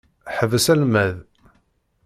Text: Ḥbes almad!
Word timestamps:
Ḥbes 0.35 0.65
almad! 0.73 1.17